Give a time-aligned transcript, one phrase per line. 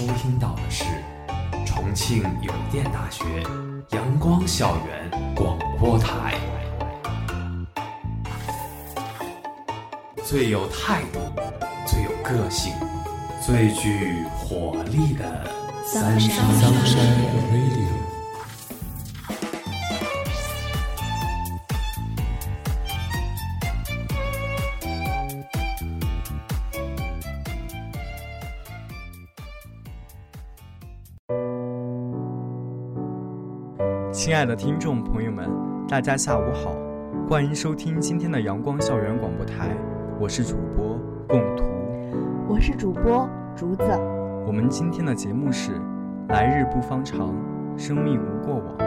[0.00, 0.84] 收听到的是
[1.66, 3.22] 重庆邮电大学
[3.90, 6.38] 阳光校园广播台，
[10.24, 11.20] 最有态度、
[11.86, 12.72] 最有个性、
[13.44, 15.46] 最具活力的
[15.84, 16.46] 三山
[17.52, 18.09] radio。
[34.40, 35.46] 亲爱的听众朋友们，
[35.86, 36.72] 大家下午好，
[37.28, 39.68] 欢迎收听今天的阳光校园广播台，
[40.18, 40.98] 我是主播
[41.28, 41.64] 共图，
[42.48, 43.84] 我是主播竹子。
[44.46, 45.72] 我们今天的节目是
[46.32, 47.34] “来日不方长，
[47.76, 48.78] 生命无过往”。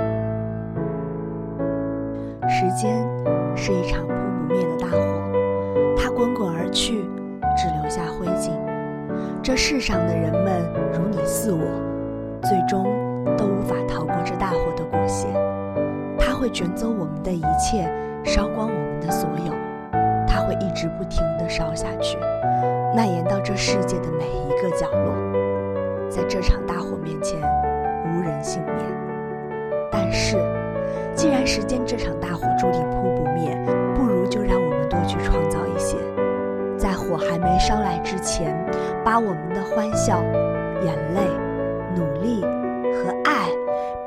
[2.50, 3.08] 时间
[3.56, 4.14] 是一场扑
[4.48, 4.98] 不灭的大火，
[5.96, 7.06] 它滚滚而去，
[7.56, 8.50] 只留下灰烬。
[9.44, 10.64] 这世上的人们
[10.94, 11.64] 如你似我，
[12.42, 12.86] 最终
[13.38, 13.76] 都无法
[14.24, 15.28] 这大火的裹挟。
[16.18, 17.90] 它会卷走我们的一切，
[18.24, 19.54] 烧光我们的所有。
[20.28, 22.18] 它会一直不停地烧下去，
[22.96, 25.14] 蔓延到这世界的每一个角落。
[26.10, 27.40] 在这场大火面前，
[28.06, 28.76] 无人幸免。
[29.92, 30.38] 但是，
[31.14, 33.56] 既然时间这场大火注定扑不灭，
[33.96, 35.98] 不如就让我们多去创造一些，
[36.78, 38.56] 在火还没烧来之前，
[39.04, 40.24] 把我们的欢笑、
[40.84, 41.22] 眼泪、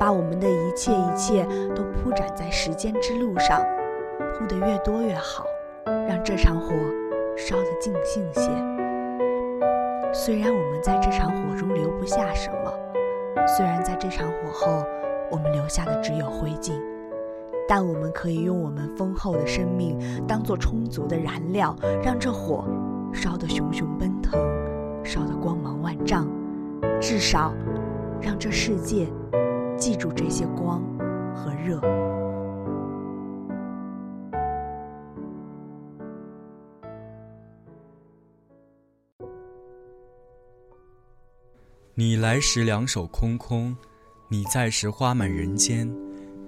[0.07, 3.61] 把我们的一切一切都铺展在时间之路上，
[4.39, 5.43] 铺得越多越好，
[6.07, 6.73] 让这场火
[7.35, 8.49] 烧得尽兴些。
[10.13, 12.71] 虽然我们在这场火中留不下什么，
[13.45, 14.85] 虽然在这场火后
[15.29, 16.71] 我们留下的只有灰烬，
[17.67, 22.63] 但我们可以用我们丰厚的生命当做充足的燃料，让这火
[23.11, 24.39] 烧得熊熊奔腾，
[25.03, 26.25] 烧得光芒万丈，
[27.01, 27.53] 至少
[28.21, 29.05] 让这世界
[29.77, 30.83] 记住这些光
[31.35, 31.79] 和热。
[41.93, 43.75] 你来时两手空空，
[44.29, 45.91] 你在时花满人间，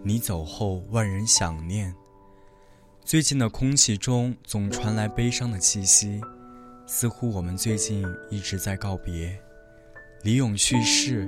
[0.03, 1.94] 你走后万人想念。
[3.03, 6.22] 最近的空气中总传来悲伤的气息，
[6.85, 9.40] 似乎我们最近一直在告别。
[10.23, 11.28] 李咏去世，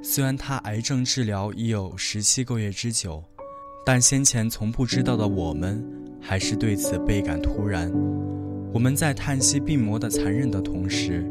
[0.00, 3.22] 虽然他癌症治疗已有十七个月之久，
[3.84, 5.84] 但先前从不知道的我们，
[6.20, 7.92] 还是对此倍感突然。
[8.72, 11.26] 我们在叹息病魔的残忍的同时，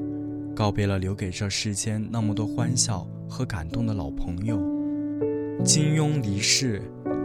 [0.53, 4.57] 告别了留给这世间那么多欢笑和感动的老朋友。
[5.63, 6.81] 金庸离世，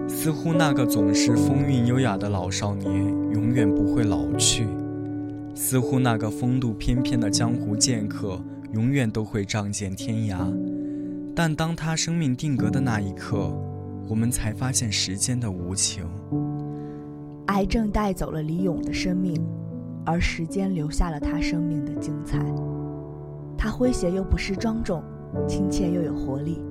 [0.09, 2.91] 似乎那个总是风韵优雅的老少年
[3.33, 4.67] 永远不会老去，
[5.55, 8.41] 似乎那个风度翩翩的江湖剑客
[8.73, 10.53] 永远都会仗剑天涯。
[11.35, 13.51] 但当他生命定格的那一刻，
[14.09, 16.05] 我们才发现时间的无情。
[17.47, 19.43] 癌症带走了李咏的生命，
[20.05, 22.39] 而时间留下了他生命的精彩。
[23.57, 25.03] 他诙谐又不失庄重，
[25.49, 26.63] 亲切又有活力。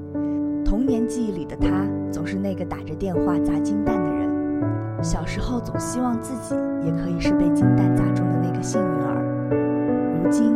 [0.63, 4.29] 童年记忆里的他，总是那个打着电话砸金蛋的人。
[5.03, 6.53] 小时候总希望自己
[6.85, 10.21] 也可以是被金蛋砸中的那个幸运儿。
[10.23, 10.55] 如今，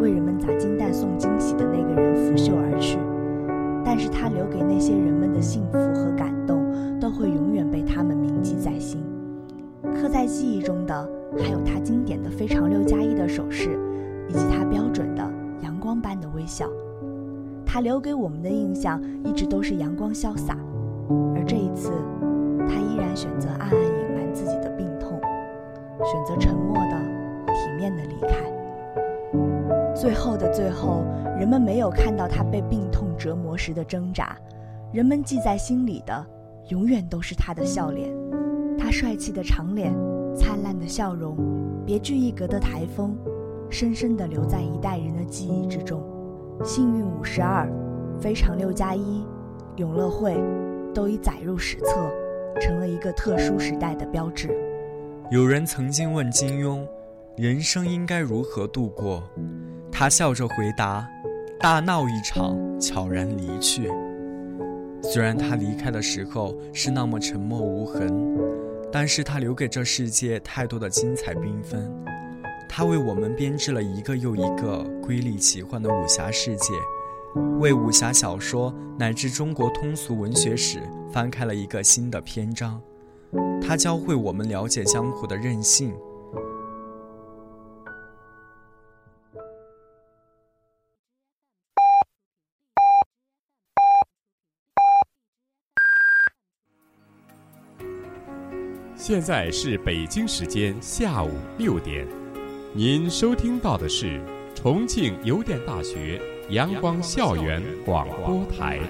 [0.00, 2.96] 为人们砸金蛋送惊喜的那个人拂袖而去，
[3.84, 6.64] 但是他留给那些人们的幸福和感动，
[6.98, 9.02] 都会永远被他们铭记在心。
[9.94, 11.08] 刻在记忆中的，
[11.38, 13.78] 还有他经典的“非常六加一”的手势，
[14.28, 15.22] 以及他标准的
[15.60, 16.68] 阳光般的微笑。
[17.66, 20.56] 他留给我们的印象一直都是阳光潇洒，
[21.34, 21.92] 而这一次，
[22.68, 25.20] 他依然选择暗暗隐瞒自己的病痛，
[26.04, 26.98] 选择沉默的、
[27.48, 28.53] 体面的离开。
[30.04, 31.02] 最后的最后，
[31.38, 34.36] 人们没有看到他被病痛折磨时的挣扎，
[34.92, 36.26] 人们记在心里的，
[36.68, 38.14] 永远都是他的笑脸，
[38.78, 39.94] 他帅气的长脸，
[40.36, 41.38] 灿烂的笑容，
[41.86, 43.16] 别具一格的台风，
[43.70, 46.02] 深深地留在一代人的记忆之中。
[46.62, 47.66] 幸运五十二，
[48.20, 49.24] 非常六加一，
[49.76, 50.36] 永乐会，
[50.92, 52.10] 都已载入史册，
[52.60, 54.54] 成了一个特殊时代的标志。
[55.30, 56.86] 有人曾经问金庸，
[57.38, 59.22] 人生应该如何度过？
[59.96, 61.08] 他笑着回答
[61.60, 63.88] ：“大闹一场，悄然离去。”
[65.00, 68.12] 虽然他离开的时候是那么沉默无痕，
[68.90, 71.88] 但是他留给这世界太多的精彩缤纷。
[72.68, 76.72] 他为我们编织了一个又一个瑰丽奇幻的武侠世界，
[77.60, 80.82] 为武侠小说乃至中国通俗文学史
[81.12, 82.82] 翻开了一个新的篇章。
[83.62, 85.94] 他教会我们了解江湖的韧性。
[99.06, 102.08] 现在是北京时间下午六点，
[102.72, 104.18] 您收听到的是
[104.54, 106.18] 重庆邮电大学
[106.48, 108.80] 阳光校园广播台。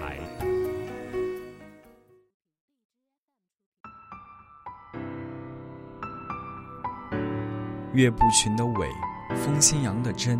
[7.92, 8.86] 岳不群的伟，
[9.34, 10.38] 风心扬的真，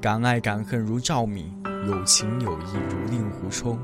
[0.00, 3.80] 敢爱敢恨如赵敏，有情有义如令狐冲，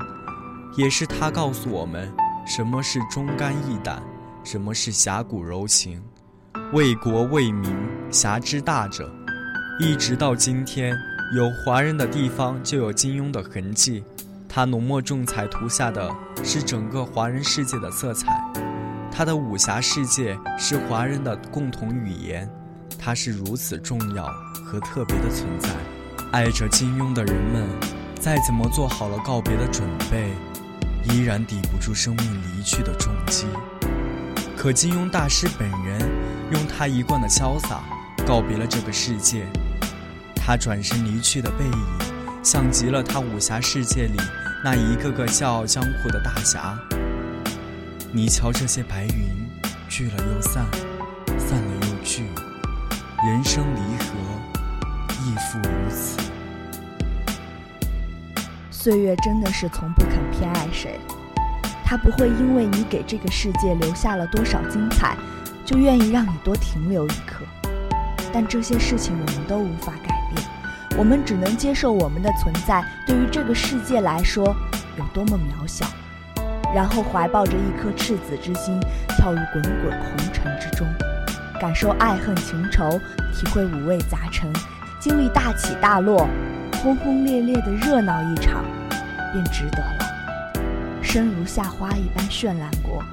[0.75, 2.13] 也是他告诉我们
[2.45, 4.03] 什么是忠肝义胆。
[4.43, 6.01] 什么是侠骨柔情？
[6.73, 7.75] 为国为民，
[8.09, 9.11] 侠之大者。
[9.79, 10.97] 一直到今天，
[11.35, 14.03] 有华人的地方就有金庸的痕迹。
[14.47, 16.09] 他浓墨重彩涂下的
[16.43, 18.41] 是整个华人世界的色彩。
[19.11, 22.49] 他的武侠世界是华人的共同语言。
[22.97, 24.25] 他是如此重要
[24.65, 25.69] 和特别的存在。
[26.31, 27.67] 爱着金庸的人们，
[28.19, 30.33] 再怎么做好了告别的准备，
[31.05, 33.45] 依然抵不住生命离去的重击。
[34.61, 35.97] 可金庸大师本人
[36.51, 37.81] 用他一贯的潇洒
[38.27, 39.45] 告别了这个世界，
[40.35, 44.17] 他转身离去的背影，像极了他武侠世界里
[44.61, 46.77] 那一个个笑傲江湖的大侠。
[48.11, 49.49] 你瞧这些白云，
[49.87, 50.65] 聚了又散，
[51.37, 52.25] 散了又聚，
[53.25, 54.13] 人生离合
[55.23, 56.19] 亦复如此。
[58.69, 60.99] 岁月真的是从不肯偏爱谁。
[61.89, 65.17] 他不会因为你给这个世界留下了多少精彩，
[65.65, 67.43] 就愿意让你多停留一刻。
[68.31, 70.47] 但这些事情我们都无法改变，
[70.99, 74.55] 我们只能接受我们的存在对于这个世界来说
[74.99, 75.83] 有多么渺小，
[76.75, 78.79] 然后怀抱着一颗赤子之心，
[79.17, 80.87] 跳入滚滚红尘之中，
[81.59, 82.99] 感受爱恨情仇，
[83.33, 84.47] 体会五味杂陈，
[84.99, 86.29] 经历大起大落，
[86.83, 88.63] 轰轰烈烈的热闹一场，
[89.33, 89.98] 便值得了。
[91.11, 93.03] 生如夏花一般绚烂过，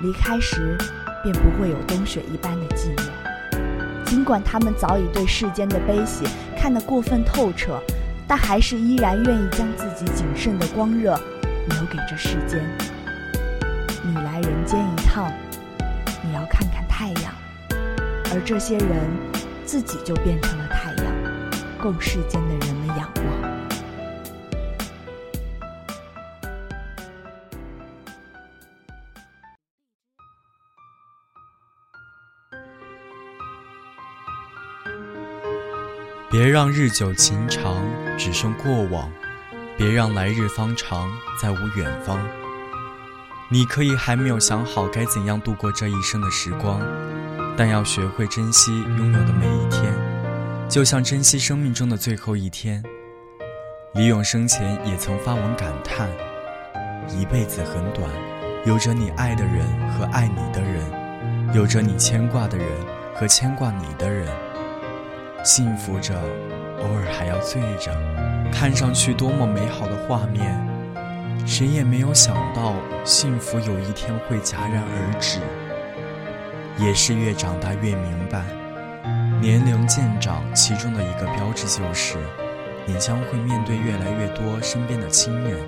[0.00, 0.74] 离开时
[1.22, 4.06] 便不会有冬雪一般的寂寞。
[4.06, 6.24] 尽管他们早已对世间的悲喜
[6.56, 7.78] 看得过分透彻，
[8.26, 11.14] 但还是依然愿意将自己仅剩的光热
[11.68, 12.58] 留给这世间。
[14.02, 15.30] 你来人间一趟，
[16.22, 17.34] 你要看看太阳，
[18.32, 19.10] 而这些人
[19.66, 21.12] 自己就变成了太阳，
[21.78, 22.60] 供世间的人
[36.32, 37.84] 别让日久情长
[38.16, 39.12] 只剩过往，
[39.76, 42.18] 别让来日方长再无远方。
[43.50, 46.80] 你可以还没有想好该怎样度过这一生的时光，
[47.54, 49.92] 但要学会珍惜拥有的每一天，
[50.70, 52.82] 就像珍惜生命中的最后一天。
[53.92, 56.08] 李咏生前也曾发文感叹：
[57.10, 58.08] 一辈子很短，
[58.64, 62.66] 有着你爱的人和爱你的人，有着你牵挂的人
[63.14, 64.26] 和牵挂你的人。
[65.44, 66.14] 幸福着，
[66.80, 67.92] 偶尔还要醉着，
[68.52, 70.56] 看上去多么美好的画面，
[71.44, 72.74] 谁也没有想到，
[73.04, 75.40] 幸福有一天会戛然而止。
[76.78, 78.40] 也是越长大越明白，
[79.40, 82.16] 年龄渐长，其中的一个标志就是，
[82.86, 85.60] 你将会面对越来越多身边的亲人，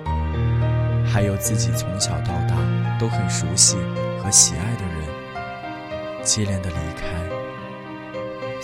[1.05, 2.55] 还有自己从小到大
[2.97, 3.75] 都很熟悉
[4.23, 7.34] 和喜爱的人，接连的离开。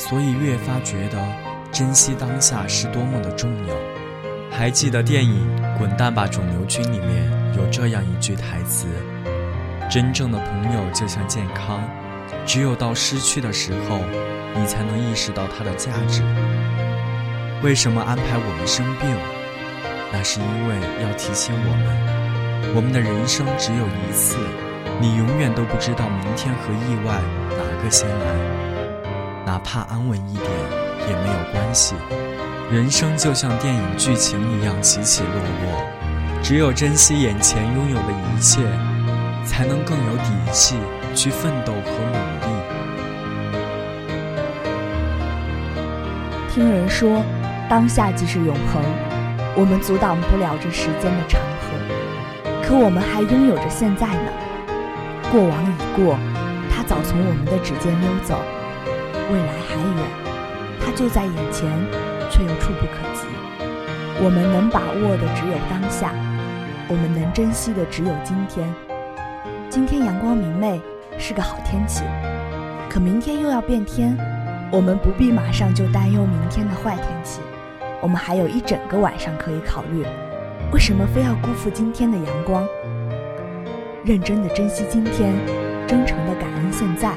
[0.02, 1.20] 所以越发觉得
[1.72, 3.76] 珍惜当下是多么的重要。
[4.50, 8.88] 还记得电影《滚蛋吧，肿瘤君》里面有这样一句台词
[9.92, 11.88] ：“真正的朋友就像健康，
[12.48, 14.00] 只有到失去的时候，
[14.60, 16.24] 你才能意识到它的价值。”
[17.62, 19.08] 为什么安排我们生病？
[20.12, 24.36] 那是因为要提醒我们，我们的人生只有一次，
[25.00, 28.71] 你永远都不知道明天和意外哪个先来。
[29.46, 30.46] 哪怕安稳一点
[31.08, 31.96] 也没有关系，
[32.72, 35.84] 人生就像电影剧情一样起起落落，
[36.44, 38.62] 只有珍惜眼前拥有的一切，
[39.44, 40.78] 才能更有底气
[41.16, 42.48] 去奋斗和努力。
[46.54, 47.24] 听人说，
[47.70, 48.82] 当下即是永恒，
[49.56, 51.68] 我们阻挡不了这时间的长河，
[52.64, 54.32] 可我们还拥有着现在呢。
[55.32, 56.18] 过往已过，
[56.70, 58.40] 它早从我们的指尖溜走。
[59.32, 60.08] 未来还远，
[60.82, 61.70] 它就在眼前，
[62.30, 63.26] 却又触不可及。
[64.22, 66.12] 我们能把握的只有当下，
[66.90, 68.68] 我们能珍惜的只有今天。
[69.70, 70.82] 今天阳光明媚，
[71.18, 72.04] 是个好天气，
[72.90, 74.18] 可明天又要变天，
[74.70, 77.40] 我们不必马上就担忧明天的坏天气。
[78.02, 80.06] 我们还有一整个晚上可以考虑，
[80.74, 82.68] 为什么非要辜负今天的阳光？
[84.04, 85.34] 认真的珍惜今天，
[85.88, 87.14] 真诚的感恩现在。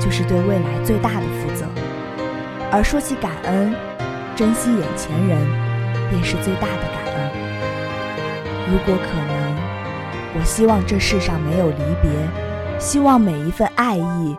[0.00, 1.66] 就是对未来最大的负责。
[2.70, 3.74] 而说起感恩，
[4.34, 5.38] 珍惜眼前人，
[6.10, 7.30] 便是最大的感恩。
[8.70, 12.10] 如果可能，我希望这世上没有离别，
[12.78, 14.36] 希望每一份爱意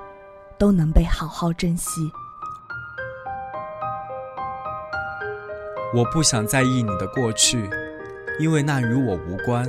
[0.57, 2.11] 都能被好好珍惜。
[5.93, 7.69] 我不想在意你的过去，
[8.39, 9.65] 因为那与我无关，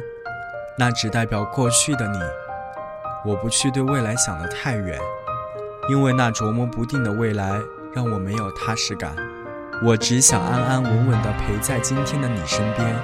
[0.77, 2.19] 那只代表过去的你。
[3.25, 4.99] 我不去对未来想得太远，
[5.89, 7.59] 因为那琢磨不定的未来
[7.95, 9.17] 让我没有踏实感。
[9.83, 12.95] 我只想安安稳稳地陪在今天的你身边，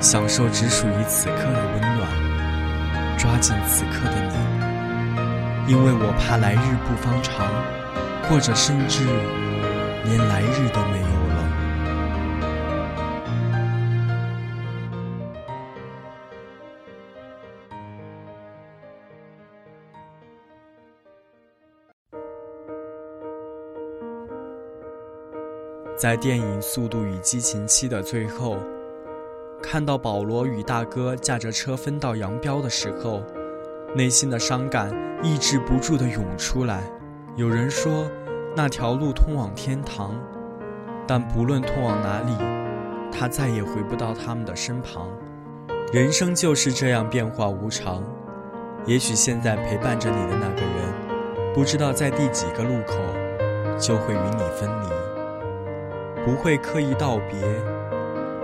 [0.00, 7.46] 享受只属于此刻的温暖，抓紧此刻的你，因为我怕来日不方长，
[8.28, 9.04] 或者甚至
[10.04, 11.09] 连来日都没有。
[26.00, 28.56] 在电影《速度与激情七》的最后，
[29.62, 33.22] 看到保罗与大哥驾着车分道扬镳的时候，
[33.94, 34.90] 内心的伤感
[35.22, 36.84] 抑制不住地涌出来。
[37.36, 38.10] 有人说，
[38.56, 40.18] 那条路通往天堂，
[41.06, 42.34] 但不论通往哪里，
[43.12, 45.06] 他再也回不到他们的身旁。
[45.92, 48.02] 人生就是这样变化无常。
[48.86, 52.94] 也许现在陪伴着你的那个人，不知道在第几个路口，
[53.78, 54.99] 就会与你分离。
[56.24, 57.40] 不会刻意道别，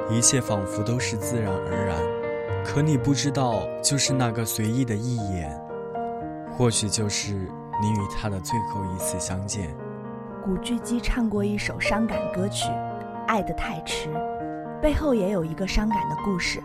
[0.08, 1.96] 一切仿佛都是自然而然。
[2.64, 5.54] 可你不知道，就是那个随意的一眼，
[6.56, 9.74] 或许就是你与他的最后一次相见。
[10.42, 12.68] 古巨基唱过一首伤感歌曲
[13.26, 14.08] 《爱得太迟》，
[14.80, 16.62] 背后也有一个伤感的故事。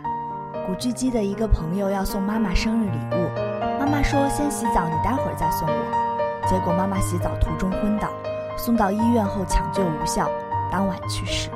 [0.66, 6.48] 古巨基的一个朋友要送妈妈生日礼物，妈妈说先洗澡，你待会儿再送我。
[6.48, 8.08] 结果妈妈洗澡途中昏倒，
[8.56, 10.30] 送到医院后抢救无效。
[10.72, 11.50] 当晚去世，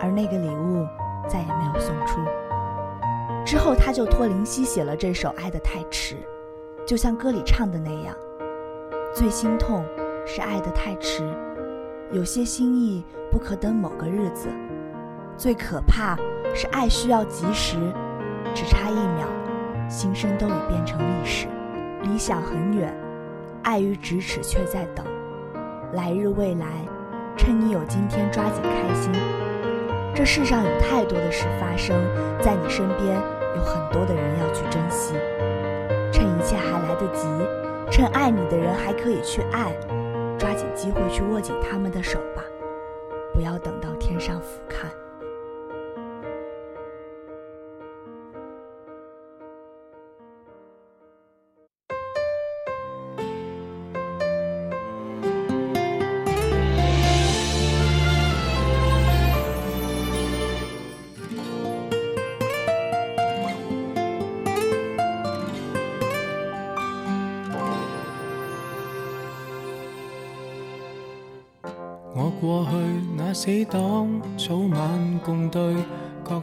[0.00, 0.84] 而那个礼物
[1.28, 2.18] 再也没有送出。
[3.44, 6.16] 之后，他就托林夕写了这首《爱得太迟》，
[6.84, 8.12] 就像歌里唱的那样：
[9.14, 9.84] 最心痛
[10.26, 11.22] 是爱得太迟，
[12.10, 14.48] 有些心意不可等某个日子；
[15.36, 16.16] 最可怕
[16.52, 17.76] 是爱需要及时，
[18.52, 19.28] 只差一秒，
[19.88, 21.46] 心声都已变成历史。
[22.02, 22.92] 理想很远，
[23.62, 25.06] 爱于咫尺却在等，
[25.92, 26.66] 来日未来。
[27.36, 29.12] 趁你有今天，抓紧开心。
[30.14, 31.94] 这世上有太多的事发生
[32.40, 33.14] 在你身边，
[33.54, 35.14] 有很多的人要去珍惜。
[36.10, 37.28] 趁一切还来得及，
[37.90, 39.70] 趁爱你的人还可以去爱，
[40.38, 42.42] 抓紧机会去握紧他们的手吧，
[43.34, 44.40] 不要等到天上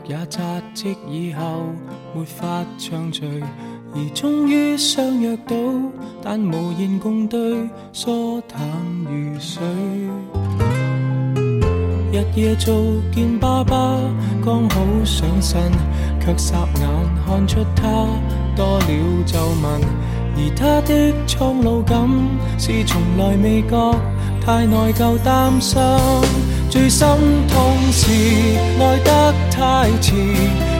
[0.05, 0.39] 也扎
[0.73, 1.63] 职以后，
[2.13, 2.45] 没法
[2.77, 3.25] 畅聚，
[3.95, 5.55] 而终于相约到，
[6.21, 8.59] 但无言共对，疏淡
[9.05, 9.63] 如水。
[12.11, 12.75] 日夜做
[13.13, 13.97] 见爸爸，
[14.43, 15.71] 刚好上身，
[16.19, 16.89] 却霎眼
[17.25, 18.07] 看出他
[18.55, 19.81] 多了皱纹，
[20.35, 22.07] 而他的苍老感
[22.59, 23.95] 是从来未觉。
[24.45, 25.79] 太内疚担心，
[26.73, 27.07] 最心
[27.49, 28.09] 痛是
[28.79, 30.11] 爱得太迟，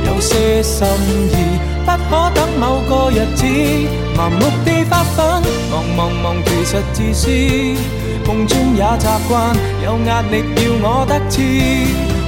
[0.08, 0.88] 有些心
[1.30, 3.46] 意不可等某个日子，
[4.18, 5.24] 盲目地发奋，
[5.70, 7.30] 忙忙忙其实自私，
[8.26, 11.38] 梦中也习惯有压力要我得志，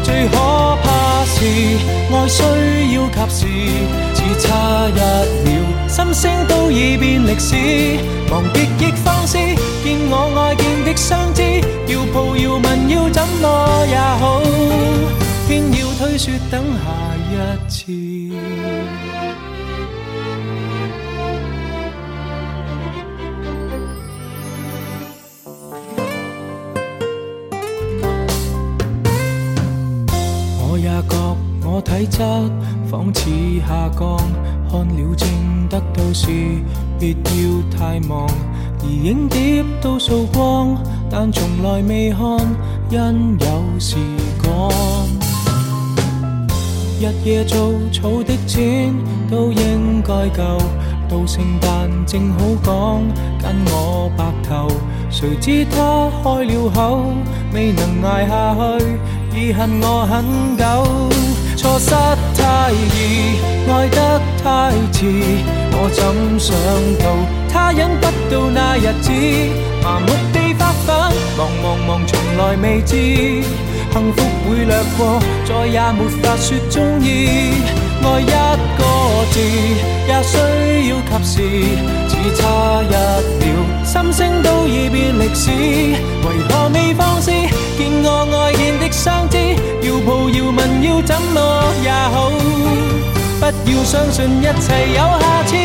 [0.03, 0.37] 最可
[0.83, 1.33] 怕是
[2.13, 2.43] 爱需
[2.93, 3.47] 要及时，
[4.13, 4.99] 只差一
[5.43, 5.64] 秒，
[5.95, 7.55] 心声都已变历史，
[8.29, 9.37] 忘极亦放肆，
[9.81, 10.83] 见我爱见。
[10.83, 11.41] 的相知，
[11.87, 14.41] 要抱要问要怎么也好，
[15.47, 16.91] 偏要推说等下
[17.31, 17.93] 一次。
[30.59, 32.19] 我也觉我体质
[32.91, 33.29] 仿似
[33.65, 34.19] 下降，
[34.75, 35.29] 看了正
[35.69, 36.27] 得到时，
[36.99, 38.27] 别要太忙。
[38.81, 40.77] 而影碟都扫光，
[41.09, 42.19] 但从来未看，
[42.89, 43.95] 因有时
[44.43, 44.51] 赶。
[46.99, 48.93] 日夜做草的钱
[49.31, 50.57] 都应该够，
[51.07, 53.01] 到圣诞正好讲，
[53.41, 54.67] 跟我白头。
[55.09, 57.13] 谁知他开了口，
[57.53, 60.65] 未能挨下去，已恨我很久。
[61.55, 61.91] 错失
[62.35, 63.34] 太易，
[63.67, 65.05] 爱得太迟，
[65.71, 66.55] 我怎想
[66.99, 67.05] 到
[67.51, 69.11] 他忍不到那日子，
[69.83, 70.95] 麻木地发奋，
[71.37, 72.95] 忙忙忙，从来未知
[73.91, 77.53] 幸福会掠过，再也没法说中意。
[78.03, 78.25] 爱一
[78.77, 78.83] 个
[79.31, 79.39] 字，
[80.07, 81.33] 也需要及时，
[82.07, 82.93] 只差一
[83.39, 83.45] 秒，
[83.83, 87.31] 心声都已变历史，为何未放肆？
[87.31, 88.07] 见我
[88.37, 89.37] 爱见的相知，
[89.81, 91.39] 要抱要吻要怎么
[91.83, 92.31] 也好，
[93.39, 95.55] 不要相信一切有下次。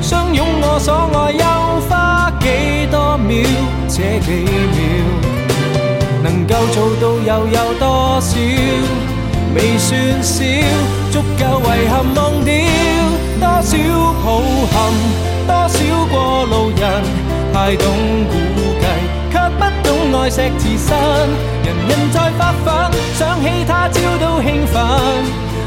[0.00, 1.44] 相拥我所爱又
[1.88, 3.46] 花几多秒？
[3.88, 4.78] 这几秒
[6.22, 8.30] 能够做到又有多少？
[9.54, 10.42] 未算少，
[11.12, 12.52] 足够遗憾忘掉
[13.40, 13.72] 多少
[14.24, 14.26] 抱
[14.72, 14.74] 憾，
[15.46, 15.74] 多少
[16.10, 16.12] 过
[16.46, 16.82] 路人
[17.52, 17.86] 太懂
[18.28, 18.32] 估
[18.80, 18.84] 计，
[19.30, 19.88] 却不懂
[20.20, 20.88] 爱惜自身。
[21.64, 22.66] 人人在发奋，
[23.14, 24.74] 想起他朝都兴奋，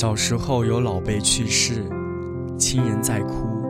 [0.00, 1.82] 小时候有老辈去世，
[2.56, 3.66] 亲人在哭，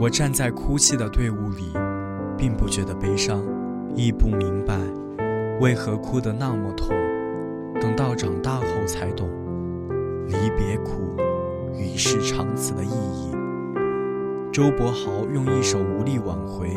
[0.00, 1.72] 我站在哭泣的队伍里，
[2.36, 3.40] 并不觉得悲伤，
[3.94, 4.76] 亦不明白
[5.60, 6.88] 为何哭得那么痛。
[7.80, 9.28] 等到长大后才懂，
[10.26, 11.14] 离别苦，
[11.78, 13.30] 与世长辞的意义。
[14.52, 16.70] 周柏豪用一首《无力挽回》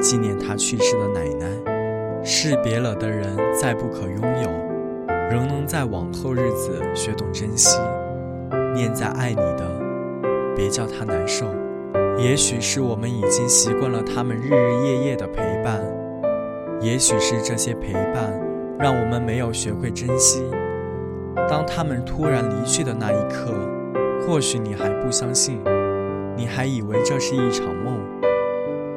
[0.00, 2.22] 纪念他去世的奶奶。
[2.22, 4.48] 逝别了的人再不可拥有，
[5.32, 7.76] 仍能在往后日子学懂珍惜。
[8.74, 9.66] 念在爱你的，
[10.56, 11.46] 别叫他难受。
[12.18, 15.80] 也许是我们已经习惯了他们日日夜夜的陪伴，
[16.80, 18.30] 也许是这些陪伴
[18.78, 20.44] 让我们没有学会珍惜。
[21.48, 23.54] 当他们突然离去的那一刻，
[24.26, 25.60] 或许你还不相信，
[26.36, 27.98] 你还以为这是一场梦。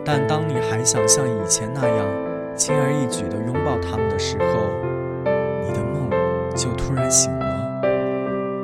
[0.03, 2.05] 但当你还想像以前那样
[2.55, 4.67] 轻而易举地拥抱他们的时候，
[5.65, 6.09] 你的梦
[6.53, 7.62] 就突然醒了。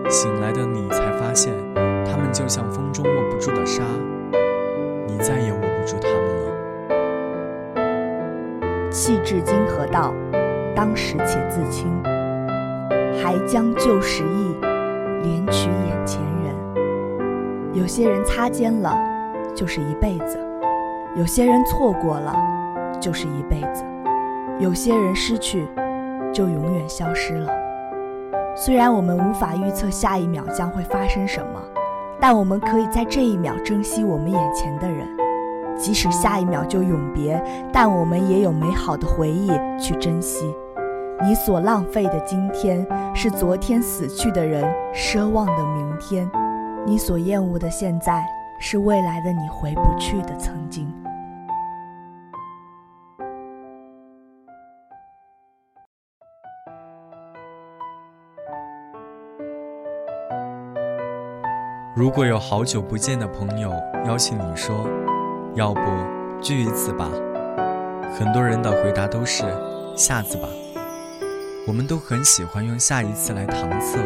[0.09, 1.53] 醒来的你才发现，
[2.03, 3.83] 他们就像风中握不住的沙，
[5.07, 6.51] 你再也握不住他们了。
[8.91, 10.13] 气至今何道？
[10.75, 11.87] 当时且自清。
[13.21, 14.55] 还将旧时忆，
[15.23, 16.55] 怜取眼前人。
[17.73, 18.97] 有些人擦肩了，
[19.53, 20.39] 就是一辈子；
[21.15, 22.33] 有些人错过了，
[22.99, 23.83] 就是一辈子；
[24.57, 25.67] 有些人失去，
[26.33, 27.58] 就永远消失了。
[28.61, 31.61] 虽然我们无法预测下一秒将会发生什么，
[32.19, 35.07] 但我们可以在这一秒珍惜我们眼前的人。
[35.77, 37.41] 即使下一秒就永别，
[37.71, 40.53] 但我们也有美好的回忆去珍惜。
[41.23, 46.27] 你所浪费的今天，是昨天死去的人奢望的明天；
[46.85, 48.21] 你所厌恶的现在，
[48.59, 50.93] 是未来的你回不去的曾经。
[61.99, 63.73] 如果有好久不见的朋友
[64.07, 64.87] 邀请你说，
[65.53, 65.81] 要不
[66.41, 67.09] 聚一次吧，
[68.17, 69.43] 很多人的回答都是
[69.97, 70.47] 下次吧。
[71.67, 73.99] 我们都很喜欢用下一次来搪塞，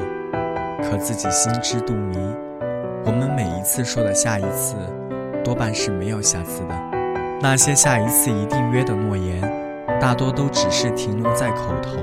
[0.81, 2.35] 可自己心知肚明，
[3.05, 4.73] 我们每一次说的下一次，
[5.43, 6.73] 多半是没有下次的。
[7.39, 9.39] 那些下一次一定约的诺言，
[10.01, 11.99] 大多都只是停留在口头，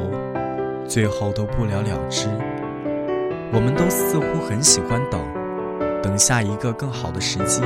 [0.86, 2.28] 最后都不了了之。
[3.52, 5.20] 我们都似乎很喜欢等。
[6.02, 7.60] 等下一个更好的时机，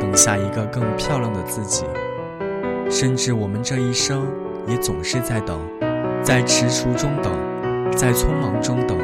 [0.00, 1.84] 等下一个更漂亮的自己，
[2.90, 4.26] 甚至我们这一生
[4.66, 5.58] 也总是在等，
[6.22, 7.32] 在踟蹰中等，
[7.94, 8.96] 在匆忙中等，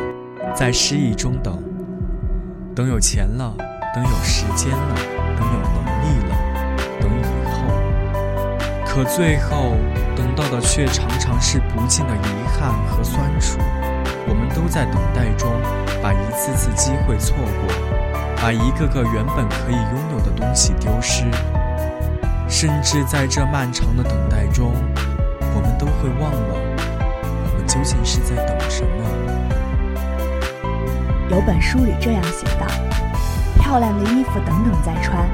[0.55, 1.63] 在失意中等，
[2.75, 3.55] 等有钱了，
[3.95, 4.95] 等有时间了，
[5.37, 6.35] 等有能力了，
[6.99, 7.57] 等以后，
[8.87, 9.75] 可最后
[10.17, 13.59] 等到的却常常是不尽的遗憾和酸楚。
[14.29, 15.53] 我们都在等待中，
[16.03, 17.96] 把一次次机会错过。
[18.47, 21.25] 把一个个原本可以拥有的东西丢失，
[22.49, 24.73] 甚至在这漫长的等待中，
[25.41, 26.55] 我们都会忘了，
[27.43, 28.89] 我们究竟是在等什么。
[31.29, 32.69] 有本书里这样写道：
[33.59, 35.29] 漂亮的衣服等等再穿，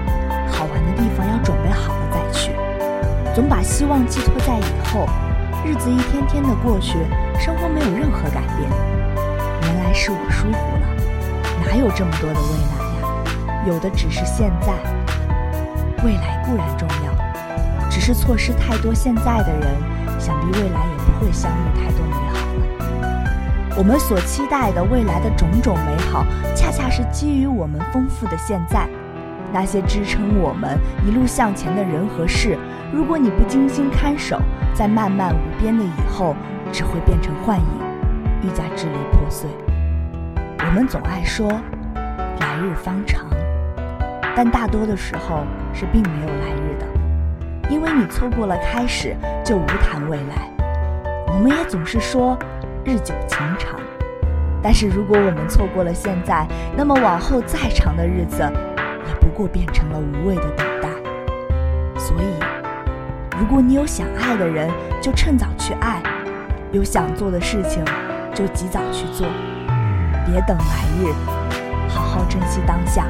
[0.51, 2.53] 好玩的地方要准备好了再去。
[3.35, 5.07] 总把希望寄托在以后，
[5.67, 6.97] 日子一天天的过去，
[7.39, 8.71] 生活没有任何改变。
[9.65, 10.89] 原来是我疏忽了，
[11.67, 12.92] 哪有这么多的未来？
[13.67, 14.73] 有的只是现在。
[16.05, 23.77] 未来固然重要，只是错失太多现在的人，想必未来也不会相遇太多美好了。
[23.77, 28.89] 我们所期待的未来的种种美好，恰恰是基于我们丰富的现在。
[29.53, 32.59] 那些支撑我们一路向前的人和事，
[32.93, 34.41] 如果你不精心看守，
[34.75, 36.35] 在漫漫无边的以后，
[36.73, 37.67] 只会变成幻影，
[38.43, 39.49] 愈加支离破碎。
[40.59, 41.49] 我们总爱说
[42.41, 43.25] “来日方长”。
[44.35, 46.87] 但大多的时候是并没有来日的，
[47.69, 49.15] 因为你错过了开始，
[49.45, 50.49] 就无谈未来。
[51.29, 52.39] 我们也总是说
[52.85, 53.79] 日久情长，
[54.63, 58.39] 但是如果我们错过了现在，那么往后再长的日子，
[59.07, 60.89] 也不过变成了无谓的等待。
[61.99, 66.01] 所以，如果你有想爱的人，就趁早去爱；
[66.73, 67.85] 有想做的事情，
[68.35, 69.27] 就及早去做，
[70.27, 71.13] 别等来日，
[71.89, 73.07] 好好珍惜当下。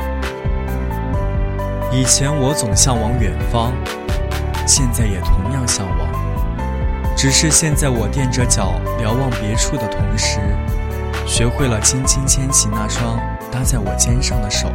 [1.95, 3.71] 以前我总向往远方，
[4.67, 6.09] 现在也同样向往。
[7.15, 10.41] 只是现在我踮着脚瞭望别处的同时，
[11.27, 13.19] 学会了轻轻牵起那双
[13.51, 14.73] 搭在我肩上的手，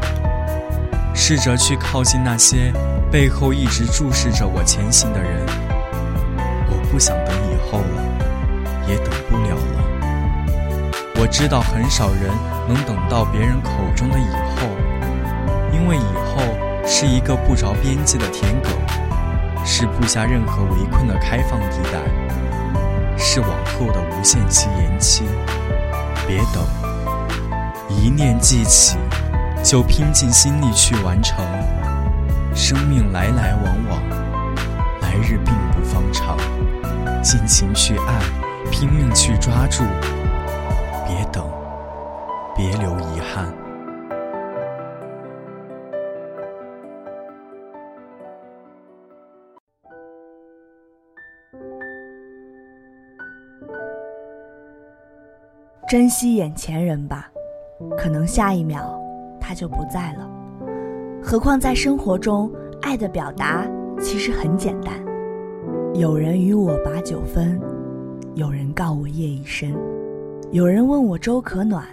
[1.16, 2.72] 试着去靠近那些
[3.12, 5.44] 背后一直注视着我前行的人。
[6.70, 10.44] 我不想等以后了，也等不了了。
[11.20, 12.30] 我知道很少人
[12.68, 14.68] 能等到别人口中的以后，
[15.74, 16.44] 因为以后。
[16.90, 18.70] 是一个不着边际的舔狗，
[19.66, 22.00] 是布下任何围困的开放地带，
[23.18, 25.26] 是往后的无限期延期。
[26.26, 26.66] 别等，
[27.90, 28.98] 一念记起，
[29.62, 31.46] 就拼尽心力去完成。
[32.56, 34.02] 生命来来往往，
[35.02, 36.38] 来日并不方长，
[37.22, 38.20] 尽情去爱，
[38.72, 39.84] 拼命去抓住。
[41.06, 41.46] 别等，
[42.56, 43.57] 别留遗憾。
[55.88, 57.32] 珍惜眼前人吧，
[57.98, 59.02] 可能下一秒
[59.40, 60.30] 他就不在了。
[61.24, 63.66] 何况在生活中，爱的表达
[64.02, 64.94] 其实很简单。
[65.94, 67.58] 有人与我把酒分，
[68.36, 69.74] 有人告我夜已深，
[70.52, 71.86] 有人问我粥可暖，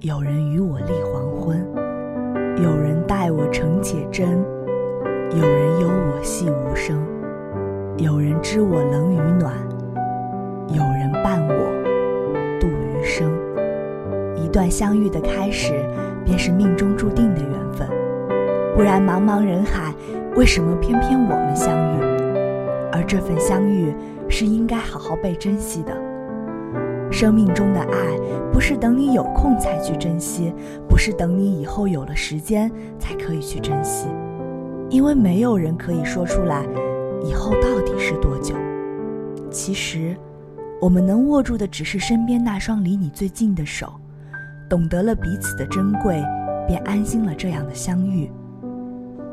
[0.00, 1.64] 有人与我立黄昏，
[2.60, 4.28] 有人待我诚且真，
[5.30, 7.00] 有人忧我细无声，
[7.96, 9.54] 有人知我冷与暖，
[10.70, 11.87] 有人伴我。
[13.02, 13.32] 生，
[14.36, 15.72] 一段相遇的开始，
[16.24, 17.88] 便是命中注定的缘分。
[18.74, 19.92] 不然，茫茫人海，
[20.36, 22.00] 为什么偏偏我们相遇？
[22.92, 23.92] 而这份相遇，
[24.28, 25.92] 是应该好好被珍惜的。
[27.10, 28.18] 生命中的爱，
[28.52, 30.52] 不是等你有空才去珍惜，
[30.88, 34.08] 不是等你以后有了时间才可以去珍惜，
[34.90, 36.64] 因为没有人可以说出来，
[37.24, 38.54] 以后到底是多久。
[39.50, 40.14] 其实。
[40.80, 43.92] 我们能握住的只是身边那双离你最近的手，
[44.68, 46.22] 懂得了彼此的珍贵，
[46.68, 48.30] 便安心了这样的相遇。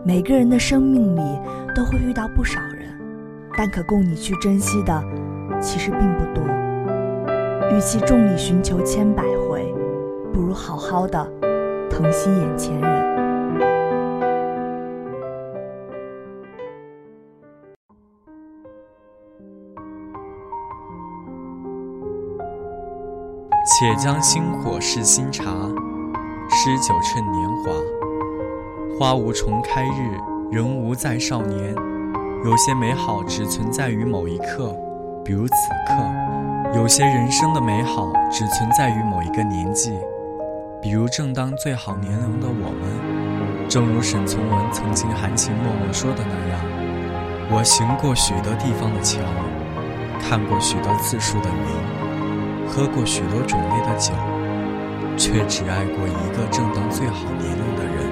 [0.03, 1.21] 每个人的生命里
[1.75, 2.89] 都会遇到不少人，
[3.55, 5.03] 但可供你去珍惜的，
[5.61, 6.43] 其实并不多。
[7.71, 9.71] 与其众里寻求千百回，
[10.33, 11.23] 不如好好的
[11.91, 13.14] 疼惜眼前人。
[23.77, 25.43] 且将星火试新茶，
[26.49, 27.73] 诗酒趁年华。
[28.97, 30.17] 花无重开日，
[30.49, 31.75] 人无再少年。
[32.45, 34.73] 有些美好只存在于某一刻，
[35.25, 35.53] 比如此
[35.89, 35.93] 刻；
[36.73, 39.91] 有些人生的美好只存在于某一个年纪，
[40.81, 43.67] 比如正当最好年龄的我们。
[43.67, 46.61] 正如沈从文曾经含情脉脉说的那样
[47.51, 49.19] ：“我行过许多地方的桥，
[50.21, 51.94] 看过许多次数的云。”
[52.75, 54.11] 喝过许多种类的酒，
[55.15, 58.05] 却只爱过一个正当最好年龄的人。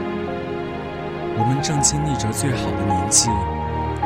[1.38, 3.30] 我们正经历着最好的年纪，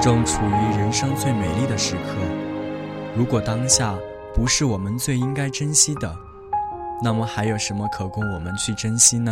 [0.02, 2.15] 正处于人生最美丽的时刻。
[3.15, 3.93] 如果当下
[4.34, 6.12] 不是我们最应该珍惜的，
[7.04, 9.32] 那么还有什么可供我们去珍惜呢？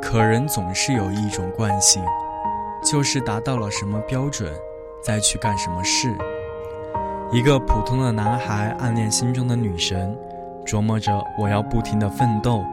[0.00, 2.04] 可人总是有一种惯性，
[2.84, 4.54] 就是达到了什么标准，
[5.02, 6.16] 再去干什么事。
[7.32, 10.12] 一个普通的男孩暗恋心中的女神，
[10.66, 12.64] 琢磨着我要不停的奋斗，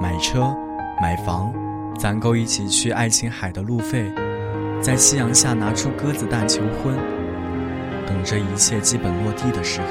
[0.00, 0.52] 买车、
[1.00, 1.54] 买房，
[1.96, 4.10] 攒够一起去爱琴海的路费，
[4.80, 6.96] 在夕阳下拿出鸽子蛋求婚。
[8.04, 9.86] 等着一切基本落地的时候，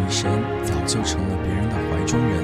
[0.00, 0.30] 女神
[0.64, 2.42] 早就成了别人的怀中人。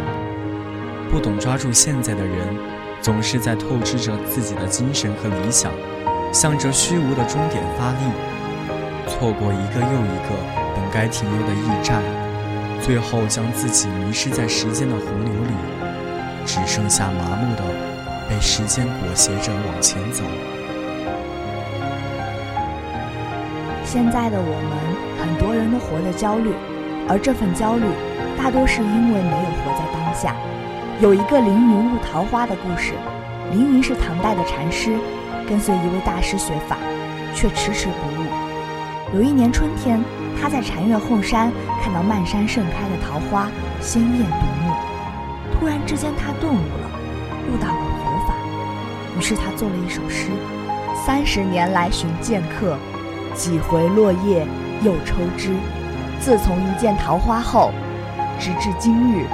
[1.11, 2.55] 不懂抓住现在的人，
[3.01, 5.73] 总是在透支着自己的精神和理想，
[6.35, 8.13] 向着虚无的终点发力，
[9.07, 10.62] 错过一个又一个。
[10.75, 12.03] 本该停留的驿站，
[12.81, 15.53] 最后将自己迷失在时间的洪流里，
[16.45, 17.63] 只剩下麻木的
[18.29, 20.25] 被时间裹挟着往前走。
[23.85, 24.73] 现在的我们，
[25.21, 26.51] 很多人都活得焦虑，
[27.09, 27.85] 而这份焦虑，
[28.39, 30.35] 大多是因为没有活在当下。
[31.01, 32.95] 有一个凌云悟桃花的故事，
[33.51, 34.97] 凌云是唐代的禅师，
[35.47, 36.79] 跟随一位大师学法，
[37.35, 38.27] 却迟迟不悟。
[39.15, 40.03] 有一年春天。
[40.43, 43.49] 他在禅院后山看到漫山盛开的桃花，
[43.81, 44.75] 鲜艳夺目。
[45.55, 46.91] 突然之间，他顿悟了，
[47.49, 48.35] 悟到了佛法。
[49.17, 50.31] 于是他做了一首诗：
[51.07, 52.77] 三十年来寻剑客，
[53.37, 54.45] 几回落叶
[54.83, 55.55] 又抽枝。
[56.19, 57.71] 自从一见桃花后，
[58.37, 59.25] 直至今日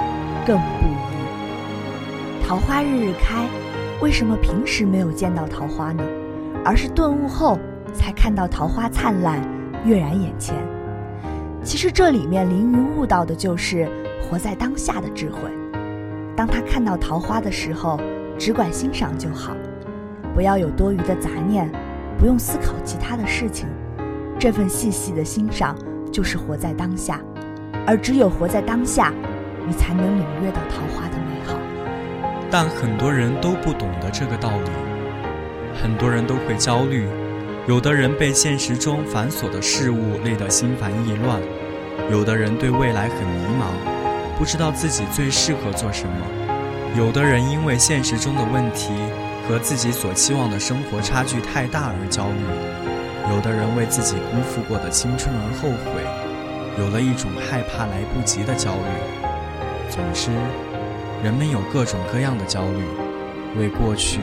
[0.45, 2.47] 更不移。
[2.47, 3.47] 桃花日日开，
[3.99, 6.03] 为什么平时没有见到桃花呢？
[6.63, 7.57] 而是顿悟后
[7.95, 9.41] 才看到桃花灿烂，
[9.83, 10.55] 跃然眼前。
[11.69, 13.87] 其实这里面凌云悟到的就是
[14.19, 15.41] 活在当下的智慧。
[16.35, 18.01] 当他看到桃花的时候，
[18.39, 19.55] 只管欣赏就好，
[20.33, 21.71] 不要有多余的杂念，
[22.17, 23.67] 不用思考其他的事情。
[24.39, 25.77] 这份细细的欣赏
[26.11, 27.21] 就是活在当下，
[27.85, 29.13] 而只有活在当下，
[29.67, 31.55] 你才能领略到桃花的美好。
[32.49, 34.71] 但很多人都不懂得这个道理，
[35.79, 37.07] 很多人都会焦虑。
[37.69, 41.39] 有的人被现实中繁琐的事物累得心烦意乱，
[42.09, 43.67] 有的人对未来很迷茫，
[44.39, 48.91] 不知道自己最适合做什么；有的人因为现实中的问题
[49.47, 59.91] 和自己所期望的生活差距太大而焦虑；有的人为自己辜负过的青春而后悔，有了一种害怕来不及的焦虑。
[59.91, 60.31] 总之，
[61.23, 62.83] 人们有各种各样的焦虑，
[63.59, 64.21] 为过去，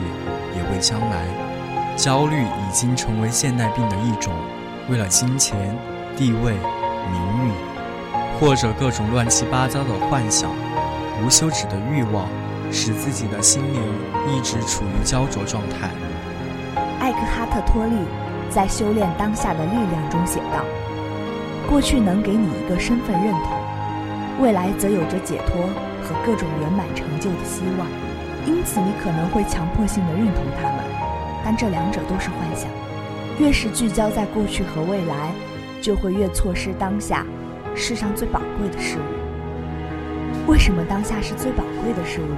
[0.53, 1.46] 也为将来。
[1.97, 4.31] 焦虑已经成为现代病的一种，
[4.87, 5.75] 为了金钱、
[6.15, 6.53] 地位、
[7.11, 7.51] 名誉，
[8.39, 10.51] 或者各种乱七八糟的幻想、
[11.25, 12.27] 无休止的欲望，
[12.71, 13.81] 使自己的心灵
[14.29, 15.89] 一直处于焦灼状态。
[16.99, 17.95] 艾克哈特·托利
[18.47, 20.63] 在《修炼当下的力量》中写道
[21.67, 23.57] ：“过去能给你一个身份认同，
[24.39, 25.63] 未来则有着解脱
[26.03, 27.87] 和各种圆满成就的希望，
[28.45, 30.76] 因此你可能会强迫性的认同他们。”
[31.49, 32.69] 但这两者都是幻想，
[33.39, 35.31] 越是聚焦在过去和未来，
[35.79, 37.25] 就会越错失当下，
[37.73, 40.51] 世上最宝贵的事物。
[40.51, 42.35] 为什么当下是最宝贵的事物？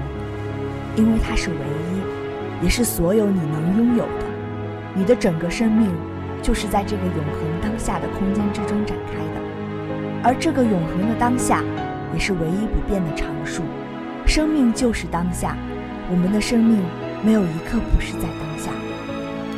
[0.96, 4.26] 因为它是唯一，也是所有你能拥有的。
[4.94, 5.90] 你的整个生命，
[6.44, 9.42] 就是在这个永恒当下的空间之中展开的，
[10.24, 11.64] 而这个永恒的当下，
[12.14, 13.64] 也是唯一不变的常数。
[14.28, 15.58] 生命就是当下，
[16.12, 16.78] 我们的生命
[17.24, 18.70] 没有一刻不是在当下。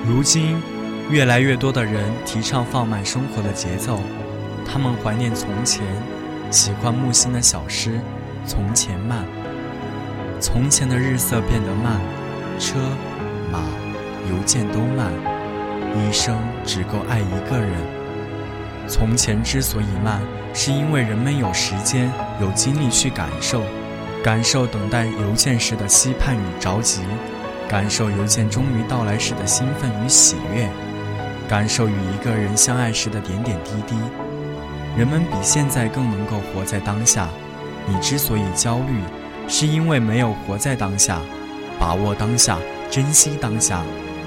[0.03, 0.59] 如今，
[1.11, 3.99] 越来越多的人提倡放慢生活的节奏，
[4.65, 5.85] 他们怀念从前，
[6.49, 7.91] 喜欢木心的小诗
[8.47, 9.19] 《从前慢》。
[10.39, 12.01] 从前的日色变得慢，
[12.57, 12.79] 车、
[13.51, 13.59] 马、
[14.27, 15.11] 邮件都慢，
[15.95, 16.35] 一生
[16.65, 17.71] 只够爱一个人。
[18.87, 20.19] 从前之所以慢，
[20.51, 22.11] 是因为人们有时间、
[22.41, 23.61] 有精力去感受，
[24.23, 27.01] 感受等待邮件时的期盼与着急。
[27.71, 30.69] 感受邮件终于到来时的兴奋与喜悦，
[31.47, 33.95] 感受与一个人相爱时的点点滴滴。
[34.97, 37.29] 人们比现在更能够活在当下。
[37.88, 39.01] 你之所以焦虑，
[39.47, 41.21] 是因为没有活在当下，
[41.79, 43.81] 把握当下，珍惜当下。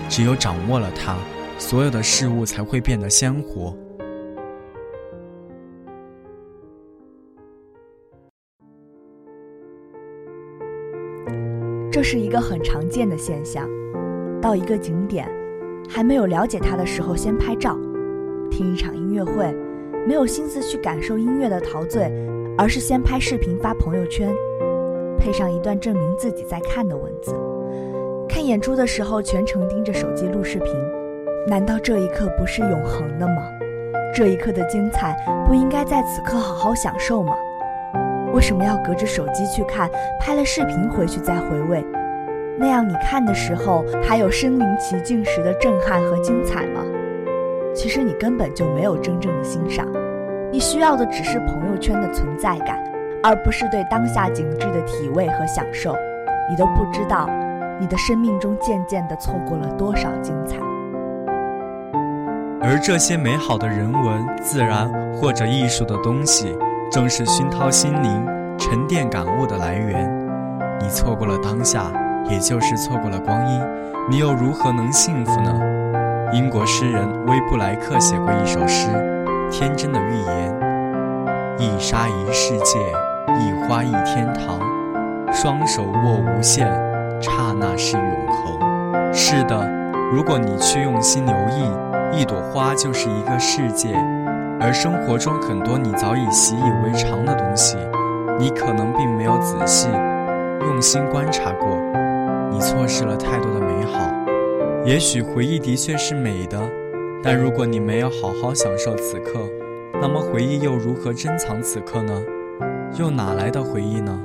[0.09, 1.15] 只有掌握了它，
[1.59, 3.77] 所有的事物才会变得鲜活。
[12.05, 13.67] 是一个很常见的现象，
[14.41, 15.27] 到一个景点，
[15.89, 17.73] 还没有了解它的时候先拍照；
[18.51, 19.53] 听一场音乐会，
[20.07, 22.13] 没有心思去感受音乐的陶醉，
[22.59, 24.31] 而是先拍视频发朋友圈，
[25.19, 27.33] 配上一段证明自己在看的文字；
[28.29, 30.73] 看演出的时候全程盯着手机录视频。
[31.49, 33.43] 难道这一刻不是永恒的吗？
[34.15, 37.35] 这一刻的精彩不应该在此刻好好享受吗？
[38.35, 39.89] 为什么要隔着手机去看？
[40.19, 41.87] 拍了视频回去再回味，
[42.59, 46.83] 那样你看的时候还有身临其境时的震撼和精彩吗？
[47.73, 49.87] 其实你根本就没有真正的欣赏，
[50.51, 52.77] 你需要的只是朋友圈的存在感，
[53.23, 55.95] 而不是对当下景致的体味和享受。
[56.51, 57.31] 你都不知道，
[57.79, 60.57] 你的生命中渐渐地错过了多少精彩。
[62.61, 66.57] 而这些美好的人文、自然或者艺术的东西，
[66.95, 68.25] 正是熏陶心灵、
[68.57, 70.09] 沉淀感悟的来源。
[70.81, 71.91] 你错过了当下，
[72.31, 73.61] 也就是错过了光阴，
[74.09, 75.61] 你又如何能幸福呢？
[76.33, 78.91] 英国诗人威布莱克写过一首诗
[79.51, 80.55] 《天真的预言》：
[81.59, 82.79] 一沙一世界，
[83.41, 84.61] 一花一天堂，
[85.33, 86.69] 双手握无限，
[87.21, 89.13] 刹那是永恒。
[89.13, 89.69] 是的，
[90.13, 91.69] 如果你去用心留意。
[92.17, 93.89] 一朵花就是一个世界，
[94.65, 97.77] 而生活中很多你早已习以为常的东西，
[98.39, 99.91] 你可能并没有仔细、
[100.63, 101.69] 用心观察过，
[102.51, 104.11] 你错失了太多的美好。
[104.87, 106.59] 也许回忆的确是美的，
[107.23, 109.39] 但如果你没有好好享受此刻，
[110.01, 112.23] 那么回忆又如何珍藏此刻呢？
[112.99, 114.19] 又哪来的回忆呢？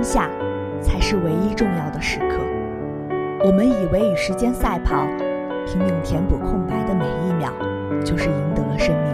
[0.00, 0.30] 当下，
[0.80, 2.38] 才是唯一重要的时刻。
[3.44, 5.04] 我们以为与时间赛跑，
[5.66, 7.52] 拼命填补空白的每一秒，
[8.02, 9.12] 就是赢得了生命。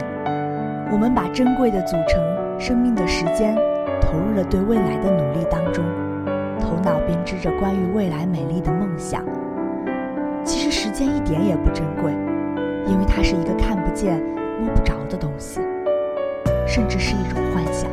[0.92, 2.22] 我们把珍贵的组成
[2.56, 3.56] 生命的时间，
[4.00, 5.84] 投入了对未来的努力当中，
[6.60, 9.24] 头脑编织着关于未来美丽的梦想。
[10.44, 12.12] 其实时间一点也不珍贵，
[12.86, 14.22] 因为它是一个看不见、
[14.60, 15.60] 摸不着的东西，
[16.64, 17.90] 甚至是一种幻想。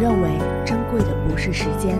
[0.00, 0.30] 认为
[0.64, 1.94] 珍贵的不是时间，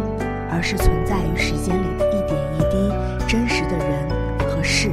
[0.51, 2.91] 而是存在于时间里的一点一滴
[3.29, 4.09] 真实的人
[4.49, 4.91] 和事。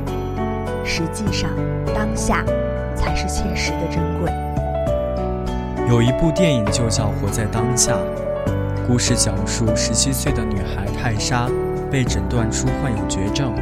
[0.84, 1.50] 实际上，
[1.96, 2.44] 当下
[2.98, 4.30] 才是切实的珍贵。
[5.90, 7.94] 有一部电影就叫《活在当下》，
[8.86, 11.48] 故事讲述十七岁的女孩泰莎
[11.90, 13.54] 被诊断出患有绝症，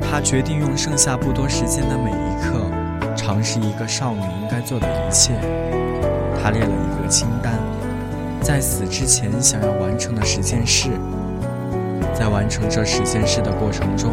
[0.00, 2.60] 她决定用剩下不多时间的每一刻，
[3.16, 5.32] 尝试一个少女应该做的一切。
[6.40, 7.71] 她列了一个清单。
[8.42, 10.88] 在死之前想要完成的十件事，
[12.12, 14.10] 在完成这十件事的过程中，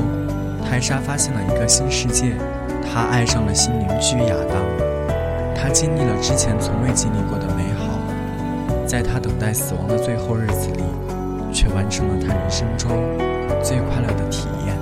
[0.63, 2.33] 泰莎发现了一个新世界，
[2.83, 4.63] 她爱上了新邻居亚当，
[5.55, 10.83] 她经历了之前从未经历过的美好，在她等待死亡的最后日子里，
[11.51, 12.91] 却完成了她人生中
[13.63, 14.75] 最快乐的体验。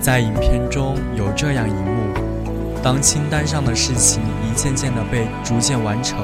[0.00, 2.12] 在影片中有这样一幕，
[2.82, 6.18] 当清单上的事情一件件的被逐渐完成。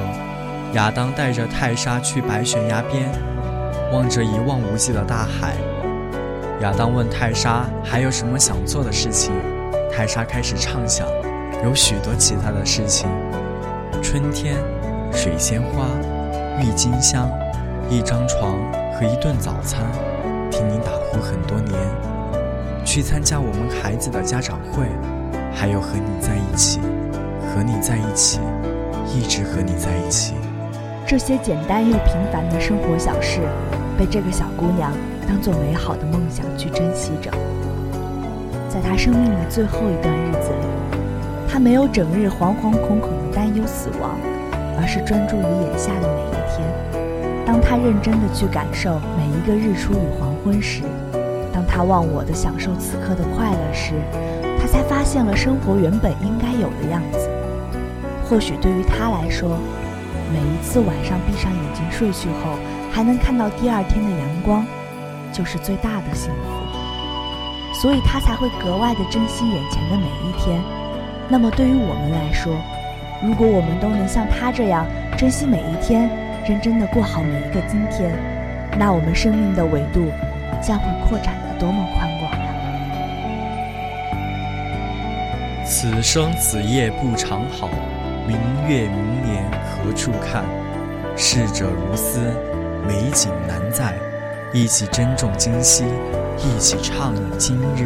[0.73, 3.07] 亚当带着泰莎去白悬崖边，
[3.91, 5.53] 望着一望无际的大海。
[6.61, 9.31] 亚当问泰莎还有什么想做的事情，
[9.91, 11.07] 泰莎开始畅想，
[11.63, 13.07] 有许多其他的事情：
[14.01, 14.55] 春天、
[15.11, 15.85] 水仙花、
[16.59, 17.29] 郁金香、
[17.87, 18.57] 一张床
[18.95, 19.83] 和一顿早餐，
[20.49, 21.77] 听你打呼很多年，
[22.83, 24.87] 去参加我们孩子的家长会，
[25.53, 26.79] 还有和你在一起，
[27.53, 28.39] 和你在一起，
[29.13, 30.33] 一直和你在一起。
[31.05, 33.41] 这些简单又平凡的生活小事，
[33.97, 34.91] 被这个小姑娘
[35.27, 37.29] 当做美好的梦想去珍惜着。
[38.69, 40.97] 在她生命的最后一段日子里，
[41.47, 44.17] 她没有整日惶惶恐恐地担忧死亡，
[44.79, 46.65] 而是专注于眼下的每一天。
[47.45, 50.83] 当她认真地去感受每一个日出与黄昏时，
[51.51, 53.93] 当她忘我的享受此刻的快乐时，
[54.57, 57.29] 她才发现了生活原本应该有的样子。
[58.27, 59.59] 或许对于她来说，
[60.33, 62.57] 每一次晚上闭上眼睛睡去后，
[62.91, 64.65] 还能看到第二天的阳光，
[65.31, 66.49] 就是最大的幸福。
[67.79, 70.59] 所以他才会格外的珍惜眼前的每一天。
[71.29, 72.51] 那么对于我们来说，
[73.21, 76.09] 如果我们都能像他这样珍惜每一天，
[76.47, 78.11] 认真的过好每一个今天，
[78.77, 80.11] 那我们生命的维度
[80.61, 82.49] 将会扩展的多么宽广啊！
[85.63, 87.69] 此生此夜不长好。
[88.25, 88.37] 明
[88.69, 90.45] 月明年何处看？
[91.17, 92.19] 逝者如斯，
[92.87, 93.93] 美景难再。
[94.53, 95.83] 一起珍重今夕，
[96.37, 97.85] 一起畅饮今日，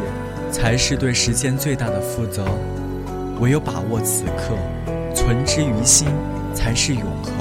[0.52, 2.46] 才是对时间最大的负责。
[3.40, 4.56] 唯有把握此刻，
[5.16, 6.08] 存之于心，
[6.54, 7.34] 才是永恒。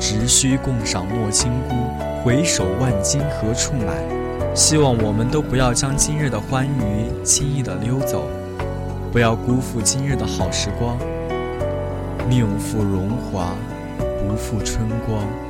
[0.00, 1.74] 直须共赏莫轻孤，
[2.24, 3.94] 回首万金何处买？
[4.52, 8.24] 希望我们都不要将今日的欢愉轻易的溜走，
[9.12, 10.98] 不要辜负今日的好时光。
[12.30, 13.56] 宁负荣华，
[14.20, 15.49] 不负春光。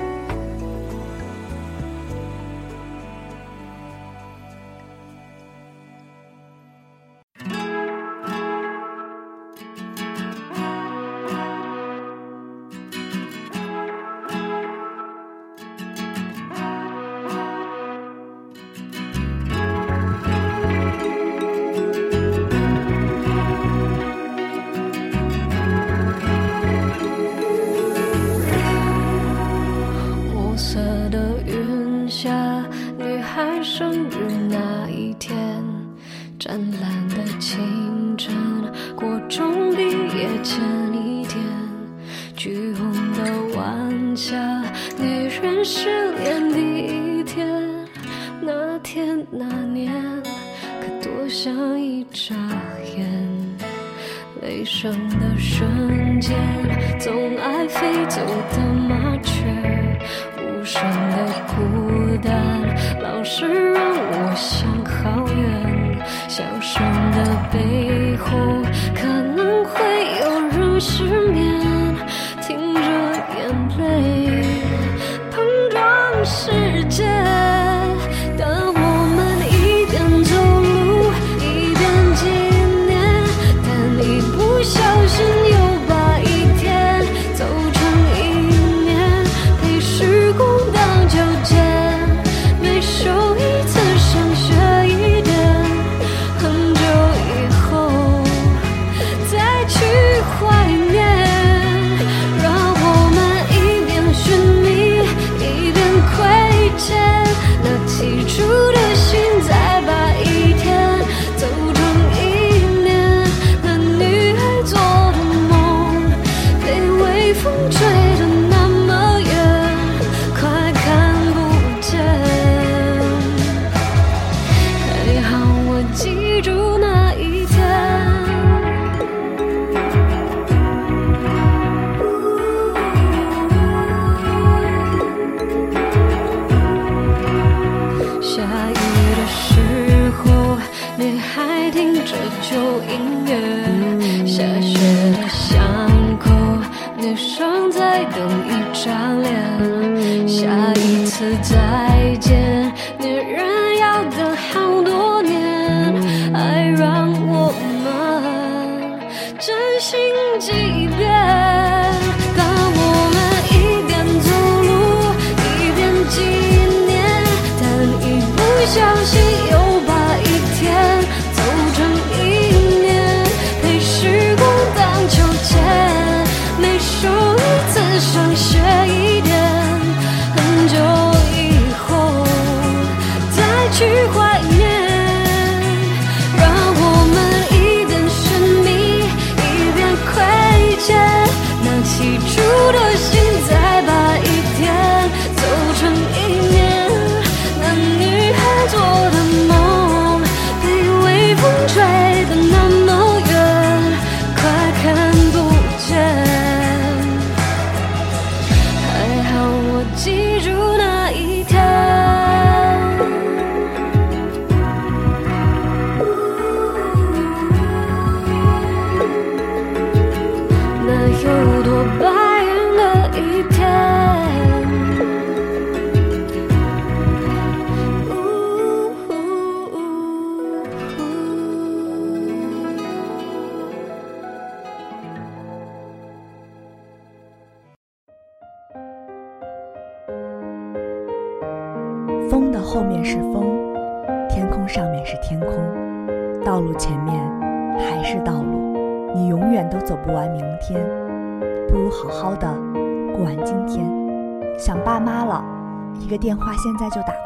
[55.61, 56.35] 瞬间，
[56.99, 58.19] 总爱飞走
[58.51, 59.45] 的麻雀，
[60.39, 61.17] 无声的
[61.49, 62.33] 孤单，
[63.03, 65.99] 老是让我想好远。
[66.29, 66.83] 笑声
[67.13, 68.31] 的背后，
[68.95, 69.07] 可
[69.37, 69.85] 能会
[70.23, 71.50] 有人失眠，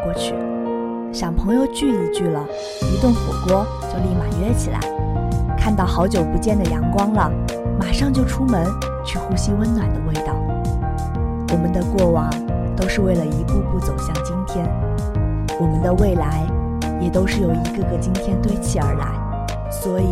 [0.05, 0.35] 过去；
[1.13, 2.45] 想朋友聚一聚了，
[2.93, 4.79] 一顿火锅就立马约起来；
[5.59, 7.33] 看到好久不见的阳光了，
[7.81, 8.67] 马上就出门
[9.03, 10.35] 去呼吸温暖的味道。
[11.51, 12.31] 我们的过往
[12.77, 14.69] 都是为了一步步走向今天。
[15.59, 16.45] 我们的未来，
[17.01, 19.07] 也都是由一个个今天堆砌而来，
[19.71, 20.07] 所以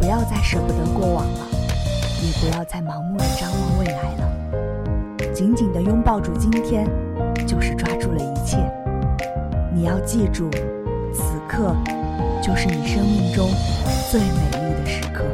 [0.00, 1.46] 不要再舍不得过往了，
[2.22, 6.86] 也不要再盲目的张望未来了，紧紧的拥抱住今天，
[7.46, 8.37] 就是抓住了一。
[9.78, 10.50] 你要记住，
[11.14, 11.72] 此刻
[12.42, 13.48] 就是你生命中
[14.10, 15.24] 最美丽的时刻。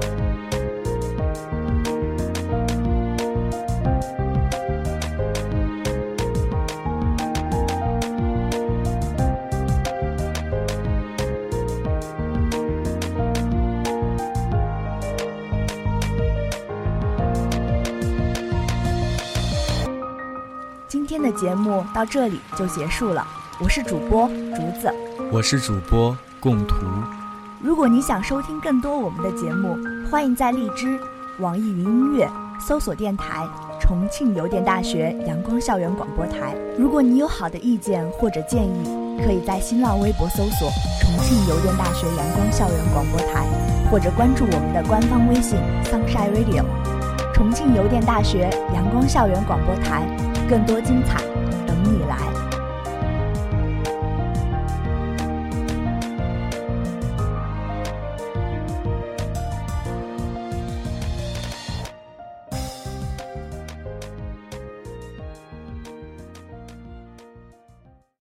[20.86, 23.26] 今天的节目到这里就结束了，
[23.60, 24.92] 我是主播竹子，
[25.30, 26.74] 我是主播共图。
[27.62, 29.76] 如果你想收听更多我们的节目，
[30.10, 30.98] 欢迎在荔枝、
[31.38, 32.28] 网易云音乐
[32.58, 33.46] 搜索电台
[33.80, 36.54] “重庆邮电大学阳光校园广播台”。
[36.76, 40.68] 如果你有好的意见或者建议，可以在新浪微博搜索
[41.00, 43.46] “重庆邮电大学阳光校园广播台”，
[43.88, 46.64] 或者关注我们的官方微信 “Sunshine Radio”。
[47.32, 50.04] 重庆邮电大学阳光校园广播台。
[50.46, 51.22] 更多精彩。